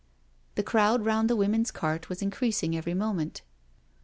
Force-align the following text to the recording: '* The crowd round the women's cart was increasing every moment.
'* 0.29 0.55
The 0.55 0.63
crowd 0.63 1.05
round 1.05 1.29
the 1.29 1.35
women's 1.35 1.69
cart 1.69 2.09
was 2.09 2.23
increasing 2.23 2.75
every 2.75 2.95
moment. 2.95 3.43